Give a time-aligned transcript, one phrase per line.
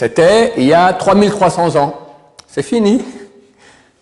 [0.00, 1.94] C'était il y a 3300 ans.
[2.48, 3.04] C'est fini.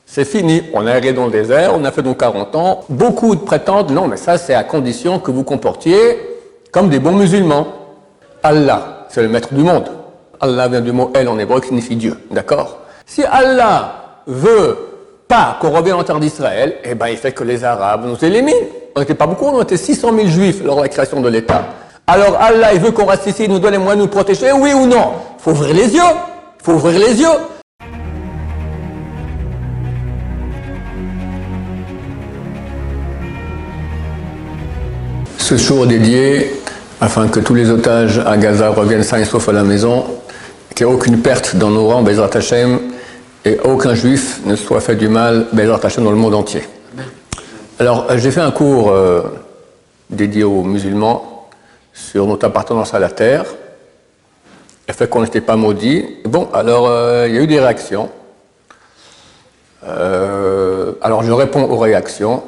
[0.06, 0.62] C'est fini.
[0.72, 2.84] On a erré dans le désert, on a fait donc 40 ans.
[2.88, 6.20] Beaucoup de prétendent, non, mais ça c'est à condition que vous comportiez
[6.70, 7.66] comme des bons musulmans.
[8.44, 9.88] Allah, c'est le maître du monde.
[10.40, 12.16] Allah vient du mot El en hébreu qui signifie Dieu.
[12.30, 12.78] D'accord?
[13.04, 14.78] Si Allah veut
[15.26, 18.68] pas qu'on revienne en terre d'Israël, eh ben il fait que les Arabes nous éliminent.
[18.94, 21.64] On n'était pas beaucoup, on était 600 000 juifs lors de la création de l'État.
[22.10, 24.50] Alors Allah, il veut qu'on reste ici, il nous donne les moyens de nous protéger,
[24.50, 25.12] oui ou non?
[25.38, 26.00] Il faut ouvrir les yeux.
[26.00, 27.26] Il faut ouvrir les yeux.
[35.36, 36.50] Ce jour dédié
[37.02, 40.06] afin que tous les otages à Gaza reviennent sains et saufs à la maison,
[40.74, 42.80] qu'il n'y ait aucune perte dans nos rangs, Bezrat Hashem,
[43.44, 46.62] et aucun juif ne soit fait du mal, Bezrat Hashem, dans le monde entier.
[47.78, 49.22] Alors, j'ai fait un cours euh,
[50.08, 51.27] dédié aux musulmans
[51.98, 53.44] sur notre appartenance à la terre,
[54.86, 56.04] le fait qu'on n'était pas maudit.
[56.24, 58.08] Bon, alors, euh, il y a eu des réactions.
[59.84, 62.42] Euh, alors, je réponds aux réactions.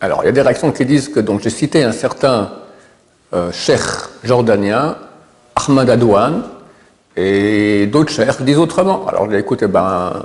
[0.00, 2.52] Alors, il y a des réactions qui disent que, donc, j'ai cité un certain
[3.34, 3.80] euh, cheikh
[4.22, 4.96] jordanien,
[5.56, 6.44] Ahmad Adouane,
[7.16, 9.06] et d'autres cheikhs disent autrement.
[9.08, 10.24] Alors, je dis, écoutez, ben,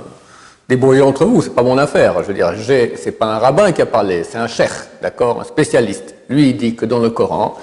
[0.68, 2.22] débrouillez entre vous, c'est pas mon affaire.
[2.22, 4.70] Je veux dire, c'est pas un rabbin qui a parlé, c'est un cheikh,
[5.02, 6.14] d'accord, un spécialiste.
[6.28, 7.56] Lui, il dit que dans le Coran,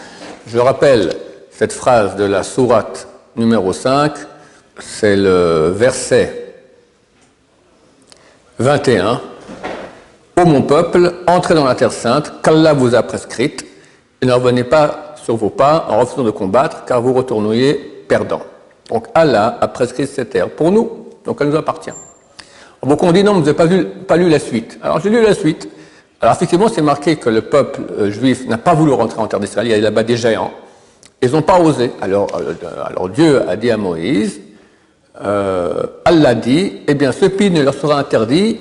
[0.47, 1.15] je rappelle
[1.51, 4.13] cette phrase de la sourate numéro 5,
[4.79, 6.53] c'est le verset
[8.59, 9.21] 21.
[10.37, 13.65] Ô mon peuple, entrez dans la terre sainte, qu'Allah vous a prescrite,
[14.21, 17.73] et ne revenez pas sur vos pas en refusant de combattre, car vous retourneriez
[18.07, 18.41] perdant.
[18.89, 21.93] Donc Allah a prescrit cette terre pour nous, donc elle nous appartient.
[22.83, 23.67] Beaucoup ont dit non, vous n'avez pas,
[24.07, 24.77] pas lu la suite.
[24.83, 25.67] Alors j'ai lu la suite.
[26.21, 29.39] Alors effectivement, c'est marqué que le peuple euh, juif n'a pas voulu rentrer en terre
[29.39, 30.51] d'Israël, il y a là-bas des géants.
[31.21, 31.91] Ils n'ont pas osé.
[32.01, 32.53] Alors, euh,
[32.85, 34.41] alors Dieu a dit à Moïse,
[35.23, 38.59] euh, Allah dit, eh bien ce pays ne leur sera interdit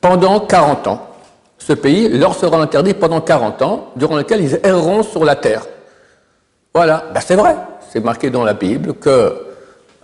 [0.00, 1.12] pendant 40 ans
[1.66, 5.62] ce pays leur sera interdit pendant 40 ans, durant lesquels ils erreront sur la terre.
[6.74, 7.54] Voilà, ben, c'est vrai,
[7.90, 9.34] c'est marqué dans la Bible que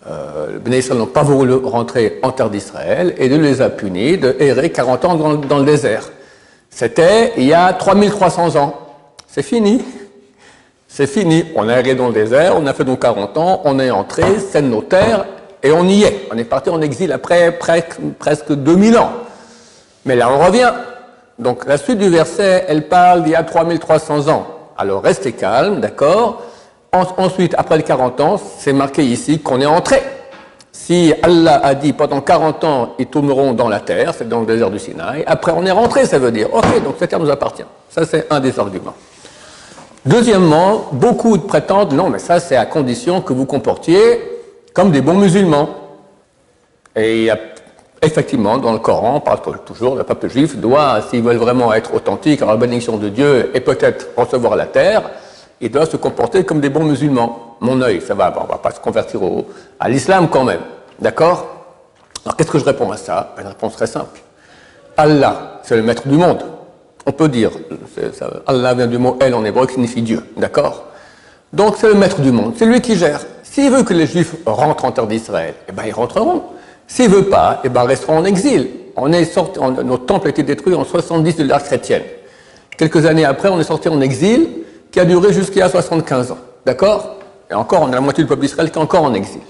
[0.08, 4.18] euh, les Israël n'ont pas voulu rentrer en terre d'Israël et Dieu les a punis
[4.18, 6.08] de errer 40 ans dans, le désert.
[6.70, 8.74] C'était il y a 3300 ans.
[9.26, 9.82] C'est fini.
[10.86, 11.44] C'est fini.
[11.54, 14.24] On a erré dans le désert, on a fait donc 40 ans, on est entré,
[14.50, 15.26] c'est nos terres,
[15.62, 16.28] et on y est.
[16.32, 19.12] On est parti en exil après presque, presque 2000 ans.
[20.04, 20.72] Mais là, on revient.
[21.38, 24.46] Donc la suite du verset, elle parle d'il y a 3300 ans.
[24.76, 26.42] Alors restez calme, d'accord
[26.92, 30.00] Ensuite, après les 40 ans, c'est marqué ici qu'on est entré.
[30.88, 34.46] Si Allah a dit pendant 40 ans, ils tourneront dans la terre, c'est dans le
[34.46, 37.28] désert du Sinaï, après on est rentré, ça veut dire, ok, donc cette terre nous
[37.28, 37.66] appartient.
[37.90, 38.94] Ça, c'est un des arguments.
[40.06, 44.18] Deuxièmement, beaucoup prétendent, non, mais ça, c'est à condition que vous comportiez
[44.72, 45.68] comme des bons musulmans.
[46.96, 47.28] Et
[48.00, 51.92] Effectivement, dans le Coran, on parle toujours, le peuple juif doit, s'ils veulent vraiment être
[51.92, 55.02] authentiques, avoir la bénédiction de Dieu et peut-être recevoir la terre,
[55.60, 57.56] il doit se comporter comme des bons musulmans.
[57.60, 59.20] Mon œil, ça va, on va pas se convertir
[59.80, 60.60] à l'islam quand même.
[61.00, 61.46] D'accord
[62.24, 64.20] Alors qu'est-ce que je réponds à ça Une réponse très simple.
[64.96, 66.42] Allah, c'est le maître du monde.
[67.06, 67.52] On peut dire,
[68.46, 70.22] Allah vient du mot El en hébreu qui signifie Dieu.
[70.36, 70.84] D'accord
[71.52, 73.20] Donc c'est le maître du monde, c'est lui qui gère.
[73.42, 76.42] S'il veut que les juifs rentrent en terre d'Israël, eh bien ils rentreront.
[76.86, 78.68] S'il veut pas, eh ben, resteront en exil.
[78.96, 82.02] On est sorti, notre temple a été détruit en 70 de l'ère chrétienne.
[82.76, 84.48] Quelques années après, on est sorti en exil,
[84.90, 86.38] qui a duré jusqu'à 75 ans.
[86.66, 87.16] D'accord
[87.50, 89.40] Et encore, on a la moitié du peuple d'Israël qui est encore en exil.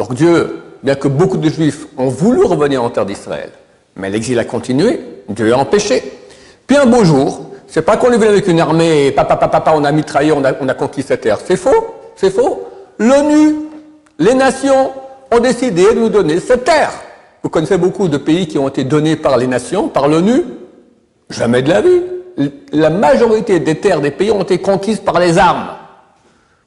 [0.00, 3.50] Donc Dieu, bien que beaucoup de Juifs ont voulu revenir en terre d'Israël,
[3.96, 6.02] mais l'exil a continué, Dieu a empêché.
[6.66, 9.60] Puis un beau jour, c'est pas qu'on est venu avec une armée, et papa, papa,
[9.60, 11.36] papa, on a mitraillé, on a, on a conquis cette terre.
[11.44, 12.66] C'est faux, c'est faux.
[12.96, 13.56] L'ONU,
[14.18, 14.90] les nations,
[15.30, 16.92] ont décidé de nous donner cette terre.
[17.42, 20.44] Vous connaissez beaucoup de pays qui ont été donnés par les nations, par l'ONU
[21.28, 22.00] Jamais de la vie.
[22.72, 25.76] La majorité des terres des pays ont été conquises par les armes.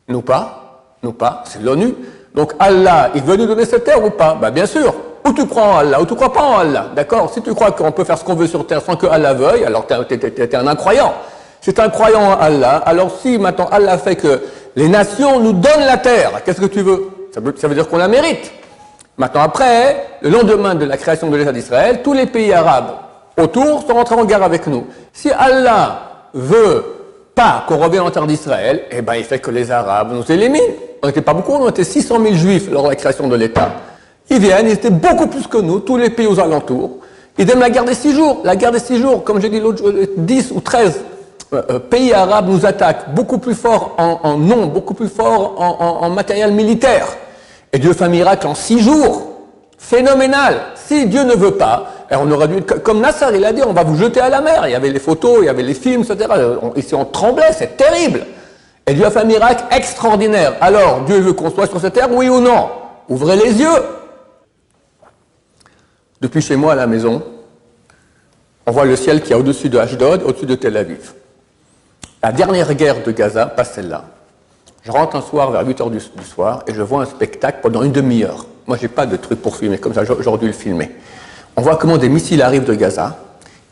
[0.07, 1.95] Nous pas, nous pas, c'est l'ONU.
[2.33, 4.37] Donc Allah, il veut nous donner cette terre ou pas?
[4.39, 4.93] Ben bien sûr.
[5.25, 6.87] Ou tu crois en Allah, ou tu crois pas en Allah.
[6.95, 7.31] D'accord?
[7.33, 9.63] Si tu crois qu'on peut faire ce qu'on veut sur terre sans que Allah veuille,
[9.63, 11.13] alors tu es, un incroyant.
[11.61, 14.41] Si tu es un croyant en Allah, alors si maintenant Allah fait que
[14.75, 17.09] les nations nous donnent la terre, qu'est-ce que tu veux?
[17.33, 18.51] Ça veut, dire qu'on la mérite.
[19.17, 22.91] Maintenant, après, le lendemain de la création de l'État d'Israël, tous les pays arabes
[23.37, 24.85] autour sont rentrés en guerre avec nous.
[25.13, 26.83] Si Allah veut
[27.33, 30.73] pas qu'on revienne en terre d'Israël, eh ben, il fait que les Arabes nous éliminent.
[31.03, 33.73] On n'était pas beaucoup, on était 600 000 juifs lors de la création de l'État.
[34.29, 36.91] Ils viennent, ils étaient beaucoup plus que nous, tous les pays aux alentours.
[37.37, 38.39] Ils donnent la guerre des six jours.
[38.45, 41.01] La guerre des six jours, comme j'ai dit l'autre jour, 10 ou 13
[41.51, 45.55] euh, euh, pays arabes nous attaquent beaucoup plus fort en, en nombre, beaucoup plus fort
[45.59, 47.07] en, matériel militaire.
[47.73, 49.29] Et Dieu fait un miracle en six jours.
[49.77, 50.55] Phénoménal.
[50.75, 53.83] Si Dieu ne veut pas, on aurait dû, comme Nasser, il a dit, on va
[53.83, 54.61] vous jeter à la mer.
[54.67, 56.29] Il y avait les photos, il y avait les films, etc.
[56.77, 58.25] ici, on tremblait, c'est terrible.
[58.85, 60.55] Et Dieu a fait un miracle extraordinaire.
[60.59, 62.69] Alors, Dieu veut qu'on soit sur cette terre, oui ou non?
[63.07, 63.83] Ouvrez les yeux.
[66.19, 67.21] Depuis chez moi à la maison,
[68.65, 71.13] on voit le ciel qui est au-dessus de Ashdod, au-dessus de Tel Aviv.
[72.21, 74.05] La dernière guerre de Gaza, pas celle-là.
[74.83, 77.83] Je rentre un soir vers 8 h du, soir et je vois un spectacle pendant
[77.83, 78.45] une demi-heure.
[78.67, 80.91] Moi, j'ai pas de truc pour filmer, comme ça, j'aurais dû le filmer.
[81.55, 83.17] On voit comment des missiles arrivent de Gaza.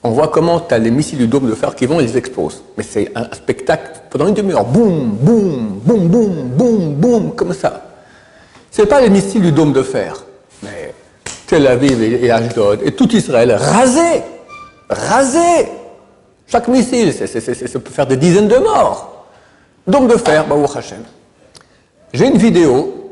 [0.04, 2.18] On voit comment tu as les missiles du dôme de fer qui vont et les
[2.18, 2.64] explosent.
[2.76, 4.66] Mais c'est un spectacle pendant une demi-heure.
[4.66, 7.86] Boum, boum, boum, boum, boum, boum, comme ça.
[8.72, 10.26] Ce n'est pas les missiles du dôme de fer,
[10.64, 10.94] mais
[11.46, 14.24] Tel Aviv et Ashdod et tout Israël rasé,
[14.90, 15.68] rasé.
[16.48, 19.28] Chaque missile, ça peut faire des dizaines de morts.
[19.86, 21.04] Dôme de fer, Baou Hashem.
[22.14, 23.12] J'ai une vidéo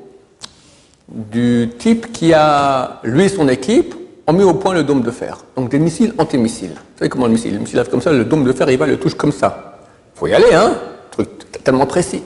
[1.08, 3.96] du type qui a, lui et son équipe,
[4.30, 5.38] ont mis au point le dôme de fer.
[5.56, 6.74] Donc des missiles antimissiles.
[6.74, 8.86] Vous savez comment le missile Le missile comme ça, le dôme de fer, il va,
[8.86, 9.80] le touche comme ça.
[10.16, 10.74] Faut y aller, hein
[11.12, 11.30] Truc
[11.64, 12.22] tellement précis.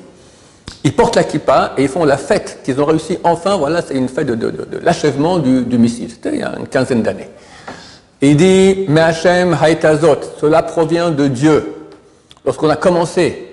[0.83, 3.55] Ils portent la kippa et ils font la fête qu'ils ont réussi enfin.
[3.55, 6.09] Voilà, c'est une fête de, l'achèvement du, missile.
[6.09, 7.29] C'était il y a une quinzaine d'années.
[8.21, 11.73] Il dit Me'Hachem Haïtazot, cela provient de Dieu.
[12.45, 13.47] Lorsqu'on a commencé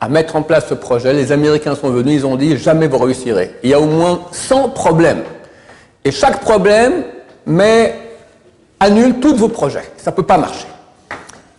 [0.00, 2.98] à mettre en place ce projet, les Américains sont venus, ils ont dit jamais vous
[2.98, 3.52] réussirez.
[3.62, 5.22] Il y a au moins 100 problèmes.
[6.04, 7.04] Et chaque problème
[7.46, 7.94] met,
[8.80, 9.90] annule tous vos projets.
[9.96, 10.66] Ça ne peut pas marcher.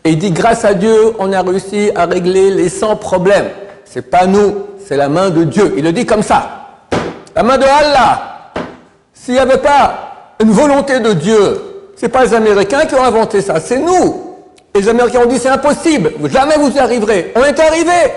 [0.04, 3.50] Et il dit grâce à Dieu, on a réussi à régler les 100 problèmes.
[3.86, 5.74] C'est pas nous, c'est la main de Dieu.
[5.78, 6.50] Il le dit comme ça.
[7.36, 8.52] La main de Allah.
[9.14, 11.62] S'il n'y avait pas une volonté de Dieu,
[11.96, 14.36] ce n'est pas les Américains qui ont inventé ça, c'est nous.
[14.74, 17.32] Et les Américains ont dit c'est impossible, jamais vous y arriverez.
[17.36, 18.12] On est arrivé.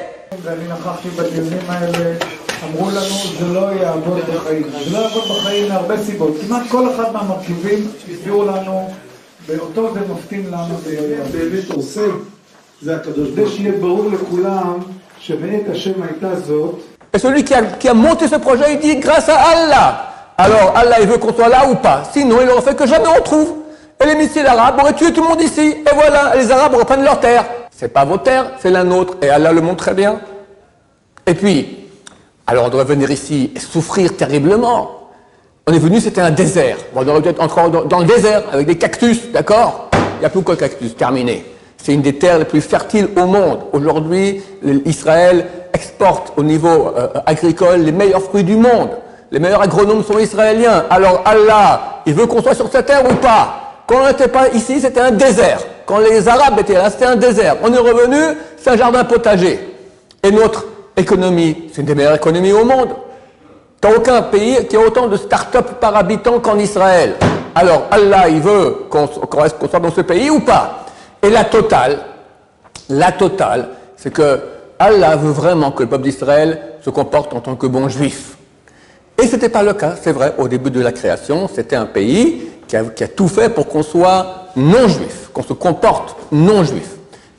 [17.12, 20.12] Et celui qui a, qui a monté ce projet, il dit grâce à Allah.
[20.36, 22.02] Alors Allah, il veut qu'on soit là ou pas.
[22.12, 23.54] Sinon, il aurait fait que jamais on trouve.
[24.02, 25.76] Et les missiles arabes auraient tué tout le monde ici.
[25.78, 27.46] Et voilà, les Arabes reprennent leur terre.
[27.70, 29.14] C'est pas vos terres, c'est la nôtre.
[29.22, 30.20] Et Allah le montre très bien.
[31.26, 31.85] Et puis,
[32.46, 34.90] alors on doit venir ici et souffrir terriblement.
[35.66, 36.76] On est venu, c'était un désert.
[36.94, 39.90] on aurait peut-être entrer dans, le désert avec des cactus, d'accord?
[40.16, 41.44] Il n'y a plus que cactus, terminé.
[41.76, 43.58] C'est une des terres les plus fertiles au monde.
[43.72, 44.42] Aujourd'hui,
[44.84, 48.90] Israël exporte au niveau euh, agricole les meilleurs fruits du monde.
[49.32, 50.84] Les meilleurs agronomes sont israéliens.
[50.88, 53.82] Alors Allah, il veut qu'on soit sur cette terre ou pas?
[53.88, 55.58] Quand on n'était pas ici, c'était un désert.
[55.84, 57.56] Quand les Arabes étaient là, c'était un désert.
[57.62, 59.58] On est revenu, c'est un jardin potager.
[60.22, 60.64] Et notre
[60.96, 62.90] économie, c'est une des meilleures économies au monde.
[63.80, 67.14] T'as aucun pays qui a autant de start-up par habitant qu'en Israël.
[67.54, 70.86] Alors Allah, il veut qu'on soit dans ce pays ou pas?
[71.22, 71.98] Et la totale,
[72.88, 74.40] la totale, c'est que
[74.78, 78.36] Allah veut vraiment que le peuple d'Israël se comporte en tant que bon juif.
[79.20, 81.86] Et ce n'était pas le cas, c'est vrai, au début de la création, c'était un
[81.86, 86.96] pays qui a, tout fait pour qu'on soit non juif, qu'on se comporte non juif.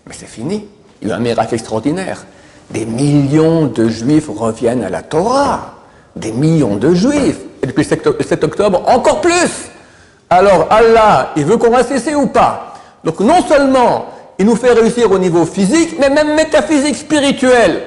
[0.08, 0.68] Mais c'est fini,
[1.02, 2.26] il y a eu un miracle extraordinaire.
[2.72, 5.76] Des millions de juifs reviennent à la Torah.
[6.16, 7.40] Des millions de juifs.
[7.64, 9.70] Et depuis 7 octobre, encore plus.
[10.30, 12.74] Alors Allah, il veut qu'on reste ici ou pas?
[13.04, 14.08] Donc non seulement
[14.38, 17.82] il nous fait réussir au niveau physique, mais même métaphysique, spirituel.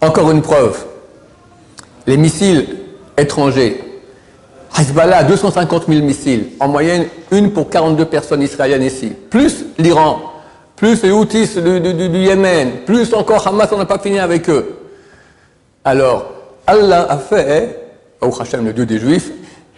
[0.00, 0.84] Encore une preuve.
[2.06, 2.66] Les missiles
[3.16, 4.00] étrangers.
[4.76, 6.48] Hezbollah, 250 000 missiles.
[6.58, 9.12] En moyenne, une pour 42 personnes israéliennes ici.
[9.30, 10.31] Plus l'Iran.
[10.82, 12.80] Plus les Houthis du, Yémen.
[12.84, 14.80] Plus encore Hamas, on n'a pas fini avec eux.
[15.84, 16.32] Alors,
[16.66, 19.30] Allah a fait, au Hashem, le Dieu des Juifs,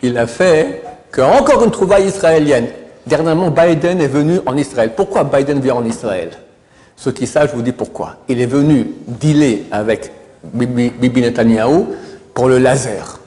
[0.02, 0.82] il a fait
[1.12, 2.68] qu'encore une trouvaille israélienne,
[3.06, 4.92] Dernièrement, Biden est venu en Israël.
[4.96, 6.30] Pourquoi Biden vient en Israël?
[6.96, 8.16] Ceux qui savent, je vous dis pourquoi.
[8.30, 10.10] Il est venu dealer avec
[10.42, 11.84] Bibi, Netanyahu
[12.32, 13.20] pour le laser.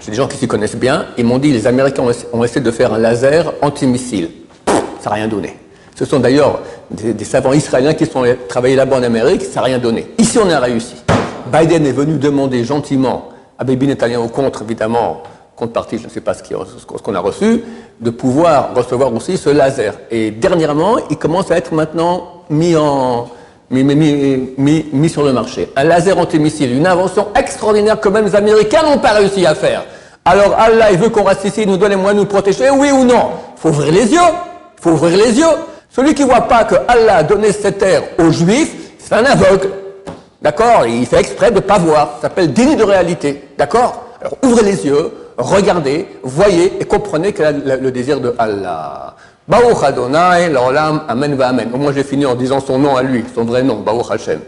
[0.00, 1.08] J'ai des gens qui s'y connaissent bien.
[1.18, 4.30] Ils m'ont dit les Américains ont essayé de faire un laser antimissile.
[5.02, 5.56] Ça n'a rien donné.
[5.94, 9.42] Ce sont d'ailleurs des, savants israéliens qui sont travaillés là-bas en Amérique.
[9.42, 10.08] Ça n'a rien donné.
[10.18, 10.96] Ici, on a réussi.
[11.52, 13.28] Biden est venu demander gentiment
[13.58, 15.22] à Bibi Netanyahu contre, évidemment,
[15.56, 16.42] contrepartie, je ne sais pas ce
[17.02, 17.62] qu'on a reçu,
[18.00, 19.94] de pouvoir recevoir aussi ce laser.
[20.10, 23.28] Et dernièrement, il commence à être maintenant mis, sur
[25.22, 25.70] le marché.
[25.76, 29.84] Un laser antimissile, une invention extraordinaire que même les Américains n'ont pas réussi à faire.
[30.24, 32.70] Alors Allah, il veut qu'on reste ici, il nous donne les moyens de nous protéger,
[32.70, 33.30] oui ou non?
[33.56, 34.18] Il faut ouvrir les yeux.
[34.78, 35.44] Il faut ouvrir les yeux.
[35.90, 39.24] Celui qui ne voit pas que Allah a donné cette terre aux Juifs, c'est un
[39.24, 39.70] aveugle.
[40.40, 42.12] D'accord Il fait exprès de ne pas voir.
[42.16, 43.48] Ça s'appelle déni de réalité.
[43.58, 49.16] D'accord Alors ouvrez les yeux, regardez, voyez et comprenez quel est le désir de Allah.
[49.48, 51.70] Baruch Adonai, l'Olam, Amen va Amen.
[51.74, 54.38] Au moins j'ai fini en disant son nom à lui, son vrai nom, Baruch Hashem.